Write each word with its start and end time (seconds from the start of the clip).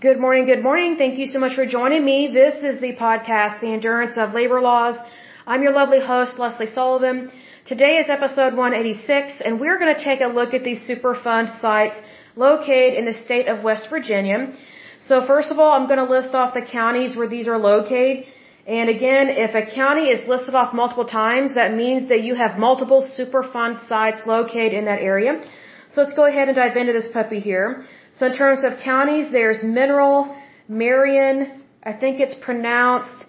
Good 0.00 0.18
morning, 0.18 0.44
good 0.44 0.60
morning. 0.60 0.96
Thank 0.96 1.18
you 1.18 1.26
so 1.28 1.38
much 1.38 1.54
for 1.54 1.66
joining 1.66 2.04
me. 2.04 2.26
This 2.26 2.56
is 2.68 2.80
the 2.80 2.96
podcast, 2.96 3.60
The 3.60 3.68
Endurance 3.68 4.16
of 4.16 4.34
Labor 4.34 4.60
Laws. 4.60 4.96
I'm 5.46 5.62
your 5.62 5.72
lovely 5.72 6.00
host, 6.00 6.36
Lesley 6.36 6.66
Sullivan. 6.66 7.30
Today 7.64 7.98
is 7.98 8.08
episode 8.08 8.54
186, 8.54 9.34
and 9.44 9.60
we're 9.60 9.78
going 9.78 9.94
to 9.94 10.02
take 10.02 10.20
a 10.20 10.26
look 10.26 10.52
at 10.52 10.64
these 10.64 10.84
Superfund 10.88 11.60
sites 11.60 11.94
located 12.34 12.94
in 12.94 13.04
the 13.04 13.14
state 13.14 13.46
of 13.46 13.62
West 13.62 13.88
Virginia. 13.88 14.52
So 14.98 15.24
first 15.24 15.52
of 15.52 15.60
all, 15.60 15.70
I'm 15.70 15.86
going 15.86 16.04
to 16.04 16.10
list 16.16 16.34
off 16.34 16.54
the 16.54 16.62
counties 16.62 17.14
where 17.14 17.28
these 17.28 17.46
are 17.46 17.58
located. 17.58 18.26
And 18.66 18.90
again, 18.90 19.28
if 19.28 19.54
a 19.54 19.64
county 19.64 20.06
is 20.14 20.26
listed 20.26 20.56
off 20.56 20.74
multiple 20.74 21.04
times, 21.04 21.54
that 21.54 21.72
means 21.72 22.08
that 22.08 22.24
you 22.24 22.34
have 22.34 22.58
multiple 22.58 23.08
Superfund 23.16 23.86
sites 23.88 24.22
located 24.26 24.72
in 24.72 24.86
that 24.86 25.00
area. 25.00 25.40
So 25.92 26.02
let's 26.02 26.14
go 26.14 26.26
ahead 26.26 26.48
and 26.48 26.56
dive 26.56 26.76
into 26.76 26.92
this 26.92 27.06
puppy 27.06 27.38
here. 27.38 27.86
So 28.14 28.26
in 28.26 28.34
terms 28.34 28.62
of 28.64 28.78
counties, 28.78 29.26
there's 29.32 29.62
Mineral, 29.62 30.34
Marion, 30.68 31.62
I 31.82 31.92
think 31.92 32.20
it's 32.20 32.36
pronounced 32.40 33.24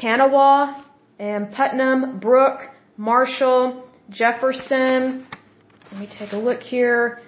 Kanawha, 0.00 0.84
and 1.18 1.52
Putnam, 1.52 2.18
Brooke, 2.18 2.62
Marshall, 2.96 3.84
Jefferson. 4.10 5.26
Let 5.92 6.00
me 6.00 6.08
take 6.18 6.32
a 6.32 6.36
look 6.36 6.60
here. 6.60 7.20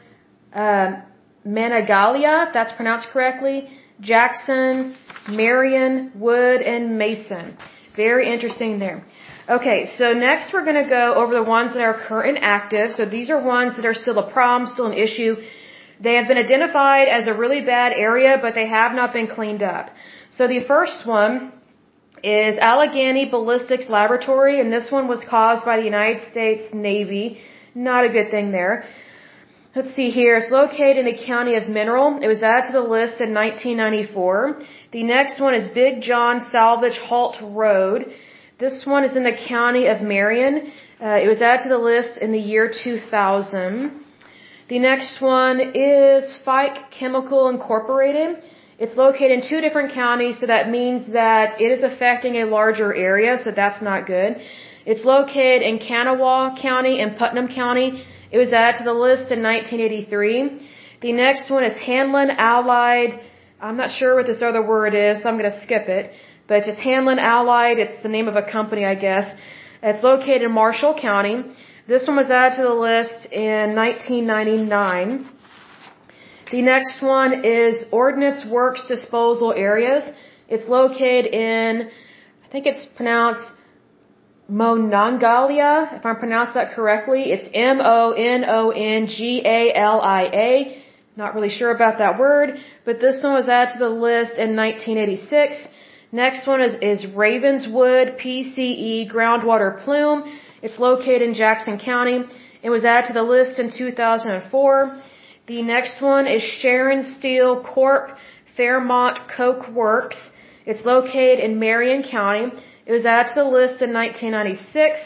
Um, 0.52 1.02
Managalia, 1.46 2.52
that's 2.52 2.72
pronounced 2.72 3.08
correctly. 3.08 3.68
Jackson, 4.00 4.96
Marion, 5.28 6.12
Wood, 6.16 6.60
and 6.62 6.98
Mason. 6.98 7.56
Very 7.96 8.32
interesting 8.32 8.78
there. 8.78 9.04
Okay, 9.48 9.88
so 9.96 10.12
next 10.12 10.52
we're 10.52 10.64
going 10.64 10.82
to 10.84 10.90
go 10.90 11.14
over 11.14 11.34
the 11.34 11.42
ones 11.42 11.72
that 11.72 11.82
are 11.82 11.94
current 11.94 12.36
and 12.36 12.44
active. 12.44 12.90
So 12.92 13.06
these 13.06 13.30
are 13.30 13.42
ones 13.42 13.76
that 13.76 13.86
are 13.86 13.94
still 13.94 14.18
a 14.18 14.30
problem, 14.30 14.68
still 14.68 14.86
an 14.86 14.92
issue. 14.92 15.36
They 16.00 16.14
have 16.14 16.28
been 16.28 16.38
identified 16.38 17.08
as 17.08 17.26
a 17.26 17.34
really 17.34 17.60
bad 17.60 17.92
area, 17.92 18.38
but 18.40 18.54
they 18.54 18.66
have 18.66 18.92
not 18.92 19.12
been 19.12 19.26
cleaned 19.26 19.62
up. 19.62 19.90
So 20.36 20.46
the 20.46 20.64
first 20.66 21.06
one 21.06 21.52
is 22.22 22.58
Allegheny 22.58 23.28
Ballistics 23.30 23.88
Laboratory, 23.88 24.60
and 24.60 24.72
this 24.72 24.90
one 24.90 25.08
was 25.08 25.22
caused 25.28 25.64
by 25.64 25.76
the 25.78 25.84
United 25.84 26.22
States 26.30 26.72
Navy. 26.72 27.40
Not 27.74 28.04
a 28.04 28.08
good 28.08 28.30
thing 28.30 28.50
there. 28.52 28.84
Let's 29.74 29.94
see 29.94 30.10
here. 30.10 30.36
It's 30.36 30.50
located 30.50 30.98
in 30.98 31.04
the 31.04 31.18
county 31.24 31.54
of 31.54 31.68
Mineral. 31.68 32.18
It 32.22 32.26
was 32.26 32.42
added 32.42 32.68
to 32.68 32.72
the 32.72 32.80
list 32.80 33.20
in 33.20 33.34
1994. 33.34 34.62
The 34.92 35.02
next 35.02 35.40
one 35.40 35.54
is 35.54 35.68
Big 35.74 36.00
John 36.02 36.46
Salvage 36.50 36.98
Hoult 37.08 37.36
Road. 37.42 38.12
This 38.58 38.84
one 38.84 39.04
is 39.04 39.16
in 39.16 39.24
the 39.24 39.36
county 39.46 39.86
of 39.86 40.00
Marion. 40.00 40.72
Uh, 41.00 41.20
it 41.22 41.28
was 41.28 41.42
added 41.42 41.64
to 41.64 41.68
the 41.68 41.78
list 41.78 42.18
in 42.18 42.32
the 42.32 42.38
year 42.38 42.72
2000. 42.82 44.04
The 44.68 44.78
next 44.78 45.22
one 45.22 45.60
is 45.74 46.30
Fike 46.44 46.90
Chemical 46.90 47.48
Incorporated. 47.48 48.42
It's 48.78 48.96
located 48.96 49.30
in 49.38 49.48
two 49.48 49.62
different 49.62 49.94
counties, 49.94 50.40
so 50.40 50.46
that 50.46 50.68
means 50.68 51.10
that 51.14 51.58
it 51.58 51.70
is 51.76 51.82
affecting 51.82 52.34
a 52.36 52.44
larger 52.44 52.94
area, 52.94 53.38
so 53.42 53.50
that's 53.50 53.80
not 53.80 54.06
good. 54.06 54.36
It's 54.84 55.06
located 55.06 55.62
in 55.62 55.78
Kanawha 55.78 56.60
County 56.60 57.00
and 57.00 57.16
Putnam 57.16 57.48
County. 57.48 58.04
It 58.30 58.36
was 58.36 58.52
added 58.52 58.76
to 58.80 58.84
the 58.84 58.92
list 58.92 59.32
in 59.32 59.42
1983. 59.42 60.68
The 61.00 61.12
next 61.14 61.50
one 61.50 61.64
is 61.64 61.74
Hanlin 61.78 62.30
Allied. 62.36 63.18
I'm 63.62 63.78
not 63.78 63.90
sure 63.90 64.16
what 64.16 64.26
this 64.26 64.42
other 64.42 64.60
word 64.74 64.94
is, 64.94 65.22
so 65.22 65.30
I'm 65.30 65.38
going 65.38 65.50
to 65.50 65.62
skip 65.62 65.88
it. 65.88 66.12
But 66.46 66.64
just 66.64 66.78
Hanlin 66.78 67.18
Allied. 67.18 67.78
It's 67.78 68.02
the 68.02 68.10
name 68.10 68.28
of 68.28 68.36
a 68.36 68.42
company, 68.42 68.84
I 68.84 68.96
guess. 68.96 69.34
It's 69.82 70.02
located 70.02 70.42
in 70.42 70.52
Marshall 70.52 70.94
County. 71.00 71.36
This 71.88 72.06
one 72.06 72.16
was 72.16 72.30
added 72.30 72.56
to 72.56 72.64
the 72.64 72.74
list 72.74 73.32
in 73.32 73.74
1999. 73.74 75.26
The 76.52 76.60
next 76.60 77.00
one 77.00 77.46
is 77.46 77.82
Ordnance 77.90 78.44
Works 78.44 78.82
Disposal 78.86 79.54
Areas. 79.56 80.04
It's 80.48 80.68
located 80.68 81.32
in, 81.32 81.88
I 82.44 82.48
think 82.52 82.66
it's 82.66 82.84
pronounced 82.94 83.54
Monongalia, 84.52 85.96
if 85.96 86.04
I'm 86.04 86.16
pronounced 86.16 86.52
that 86.52 86.72
correctly. 86.76 87.32
It's 87.32 87.48
M-O-N-O-N-G-A-L-I-A. 87.54 88.02
Not 91.16 91.34
really 91.34 91.48
sure 91.48 91.70
about 91.70 91.96
that 91.96 92.18
word, 92.18 92.58
but 92.84 93.00
this 93.00 93.22
one 93.22 93.32
was 93.32 93.48
added 93.48 93.72
to 93.72 93.78
the 93.78 93.88
list 93.88 94.34
in 94.34 94.54
1986. 94.54 95.66
Next 96.12 96.46
one 96.46 96.60
is, 96.60 96.74
is 96.82 97.06
Ravenswood 97.14 98.18
PCE 98.18 99.10
Groundwater 99.10 99.82
Plume. 99.84 100.38
It's 100.62 100.78
located 100.78 101.22
in 101.22 101.34
Jackson 101.34 101.78
County. 101.78 102.24
It 102.62 102.70
was 102.70 102.84
added 102.84 103.08
to 103.08 103.12
the 103.12 103.22
list 103.22 103.58
in 103.58 103.70
2004. 103.70 105.00
The 105.46 105.62
next 105.62 106.02
one 106.02 106.26
is 106.26 106.42
Sharon 106.42 107.02
Steel 107.18 107.62
Corp. 107.62 108.18
Fairmont 108.58 109.16
Coke 109.36 109.68
Works. 109.68 110.18
It's 110.66 110.84
located 110.84 111.38
in 111.38 111.60
Marion 111.60 112.02
County. 112.02 112.46
It 112.86 112.92
was 112.92 113.06
added 113.06 113.28
to 113.28 113.36
the 113.42 113.50
list 113.58 113.76
in 113.86 113.92
1996. 113.92 115.00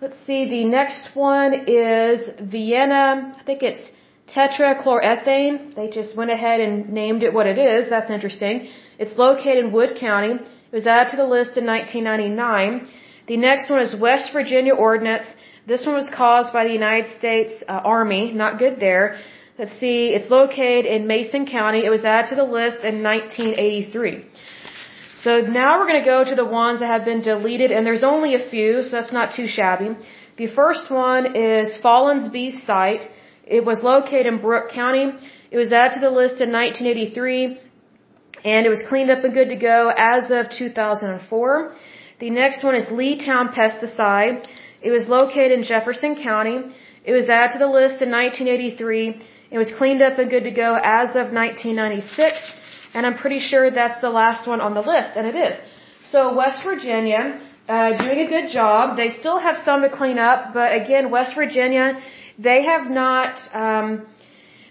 Let's 0.00 0.16
see, 0.26 0.48
the 0.48 0.64
next 0.64 1.14
one 1.14 1.52
is 1.66 2.18
Vienna, 2.40 3.34
I 3.38 3.42
think 3.44 3.62
it's 3.62 3.84
tetrachloroethane. 4.34 5.74
They 5.74 5.88
just 5.90 6.16
went 6.16 6.30
ahead 6.30 6.58
and 6.60 6.88
named 7.00 7.22
it 7.22 7.34
what 7.34 7.46
it 7.46 7.58
is. 7.58 7.90
That's 7.90 8.10
interesting. 8.10 8.68
It's 8.98 9.16
located 9.18 9.64
in 9.64 9.72
Wood 9.72 9.92
County. 10.00 10.32
It 10.70 10.74
was 10.80 10.86
added 10.86 11.10
to 11.10 11.16
the 11.18 11.30
list 11.36 11.58
in 11.58 11.66
1999. 11.66 12.88
The 13.30 13.36
next 13.36 13.70
one 13.70 13.80
is 13.80 13.94
West 13.94 14.32
Virginia 14.32 14.74
Ordnance. 14.74 15.26
This 15.64 15.86
one 15.86 15.94
was 15.94 16.08
caused 16.22 16.52
by 16.52 16.64
the 16.64 16.72
United 16.72 17.08
States 17.16 17.52
uh, 17.68 17.94
Army. 17.96 18.22
Not 18.32 18.58
good 18.58 18.80
there. 18.80 19.04
Let's 19.56 19.76
see, 19.82 19.98
it's 20.16 20.28
located 20.28 20.84
in 20.94 21.06
Mason 21.06 21.46
County. 21.46 21.80
It 21.88 21.92
was 21.96 22.04
added 22.04 22.30
to 22.30 22.34
the 22.34 22.48
list 22.58 22.78
in 22.90 23.04
1983. 23.04 24.24
So 25.24 25.42
now 25.42 25.78
we're 25.78 25.86
going 25.92 26.02
to 26.02 26.10
go 26.14 26.24
to 26.30 26.34
the 26.42 26.48
ones 26.62 26.80
that 26.80 26.88
have 26.94 27.04
been 27.04 27.22
deleted, 27.22 27.70
and 27.70 27.86
there's 27.86 28.02
only 28.02 28.34
a 28.34 28.42
few, 28.54 28.82
so 28.82 28.90
that's 28.96 29.12
not 29.12 29.28
too 29.36 29.46
shabby. 29.46 29.90
The 30.36 30.48
first 30.60 30.90
one 30.90 31.36
is 31.36 31.78
Follansbee 31.84 32.66
site. 32.66 33.04
It 33.46 33.64
was 33.64 33.78
located 33.92 34.26
in 34.26 34.38
Brooke 34.46 34.70
County. 34.70 35.06
It 35.52 35.58
was 35.62 35.72
added 35.72 35.94
to 35.98 36.00
the 36.00 36.14
list 36.22 36.40
in 36.46 36.50
1983, 36.50 37.60
and 38.44 38.66
it 38.66 38.70
was 38.76 38.82
cleaned 38.88 39.12
up 39.14 39.22
and 39.22 39.32
good 39.32 39.50
to 39.50 39.60
go 39.72 39.92
as 39.96 40.32
of 40.32 40.50
2004. 40.50 41.76
The 42.20 42.28
next 42.28 42.62
one 42.62 42.74
is 42.74 42.86
Leetown 43.00 43.46
Pesticide. 43.54 44.46
It 44.82 44.90
was 44.90 45.08
located 45.08 45.52
in 45.58 45.62
Jefferson 45.64 46.22
County. 46.22 46.58
It 47.02 47.14
was 47.14 47.30
added 47.30 47.52
to 47.54 47.58
the 47.58 47.72
list 47.80 48.02
in 48.04 48.10
1983. 48.10 49.22
It 49.50 49.58
was 49.58 49.72
cleaned 49.78 50.02
up 50.02 50.18
and 50.18 50.28
good 50.28 50.44
to 50.44 50.50
go 50.50 50.70
as 50.98 51.08
of 51.20 51.32
1996, 51.32 52.52
and 52.92 53.06
I'm 53.06 53.16
pretty 53.16 53.40
sure 53.40 53.70
that's 53.70 54.00
the 54.02 54.10
last 54.10 54.46
one 54.46 54.60
on 54.60 54.74
the 54.74 54.82
list, 54.82 55.16
and 55.16 55.26
it 55.26 55.34
is. 55.34 55.56
So 56.12 56.34
West 56.36 56.62
Virginia, 56.62 57.40
uh, 57.68 57.90
doing 58.04 58.20
a 58.26 58.28
good 58.34 58.50
job. 58.50 58.98
They 58.98 59.10
still 59.22 59.38
have 59.38 59.56
some 59.64 59.80
to 59.80 59.88
clean 59.88 60.18
up, 60.18 60.52
but 60.52 60.76
again, 60.80 61.10
West 61.10 61.34
Virginia, 61.34 61.86
they 62.38 62.64
have 62.64 62.90
not, 62.90 63.34
um, 63.64 64.06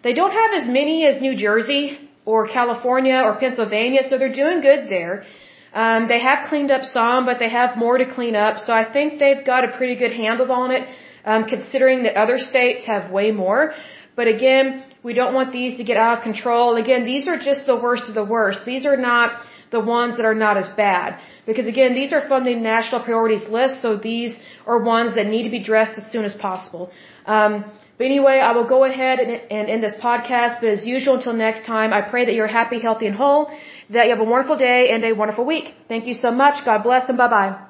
they 0.03 0.13
don't 0.13 0.35
have 0.43 0.51
as 0.61 0.67
many 0.79 0.97
as 1.07 1.19
New 1.19 1.35
Jersey 1.35 1.97
or 2.25 2.47
California 2.47 3.19
or 3.25 3.37
Pennsylvania, 3.37 4.03
so 4.07 4.19
they're 4.19 4.39
doing 4.43 4.61
good 4.61 4.87
there. 4.87 5.25
Um, 5.73 6.07
they 6.07 6.19
have 6.19 6.49
cleaned 6.49 6.71
up 6.71 6.83
some, 6.83 7.25
but 7.25 7.39
they 7.39 7.49
have 7.49 7.77
more 7.77 7.97
to 7.97 8.05
clean 8.05 8.35
up, 8.35 8.57
so 8.59 8.73
I 8.73 8.91
think 8.91 9.19
they've 9.19 9.45
got 9.45 9.63
a 9.63 9.77
pretty 9.77 9.95
good 9.95 10.11
handle 10.11 10.51
on 10.51 10.71
it, 10.71 10.87
um, 11.25 11.45
considering 11.45 12.03
that 12.03 12.15
other 12.17 12.39
states 12.39 12.85
have 12.85 13.11
way 13.11 13.31
more. 13.31 13.73
But 14.19 14.27
again, 14.27 14.65
we 15.07 15.13
don't 15.19 15.33
want 15.39 15.49
these 15.59 15.73
to 15.79 15.83
get 15.89 15.97
out 16.03 16.13
of 16.17 16.23
control. 16.29 16.75
Again, 16.83 17.01
these 17.11 17.25
are 17.31 17.39
just 17.49 17.61
the 17.73 17.79
worst 17.85 18.05
of 18.09 18.15
the 18.21 18.27
worst. 18.35 18.59
These 18.71 18.85
are 18.91 18.97
not 19.09 19.27
the 19.75 19.81
ones 19.97 20.17
that 20.17 20.25
are 20.31 20.39
not 20.47 20.55
as 20.63 20.69
bad. 20.85 21.09
Because 21.49 21.67
again, 21.73 21.93
these 21.99 22.11
are 22.15 22.23
from 22.31 22.41
the 22.49 22.55
national 22.71 22.99
priorities 23.07 23.45
list, 23.57 23.75
so 23.83 23.89
these 24.09 24.33
are 24.69 24.77
ones 24.97 25.15
that 25.17 25.27
need 25.33 25.43
to 25.47 25.53
be 25.55 25.61
addressed 25.61 25.95
as 26.01 26.05
soon 26.13 26.25
as 26.31 26.33
possible. 26.47 26.91
Um, 27.37 27.53
but 27.97 28.05
anyway, 28.11 28.37
I 28.49 28.51
will 28.57 28.69
go 28.75 28.83
ahead 28.91 29.19
and, 29.23 29.31
and 29.57 29.69
end 29.73 29.81
this 29.87 29.97
podcast. 30.09 30.59
But 30.61 30.69
as 30.77 30.85
usual, 30.95 31.15
until 31.19 31.37
next 31.47 31.65
time, 31.75 31.93
I 31.99 32.01
pray 32.13 32.25
that 32.25 32.35
you're 32.37 32.53
happy, 32.59 32.79
healthy, 32.89 33.07
and 33.11 33.15
whole, 33.23 33.41
that 33.95 34.03
you 34.07 34.11
have 34.15 34.25
a 34.27 34.31
wonderful 34.35 34.57
day 34.57 34.81
and 34.93 35.01
a 35.05 35.13
wonderful 35.23 35.45
week. 35.45 35.67
Thank 35.87 36.07
you 36.07 36.15
so 36.25 36.31
much. 36.43 36.55
God 36.65 36.83
bless 36.89 37.07
and 37.07 37.17
bye 37.23 37.33
bye. 37.37 37.68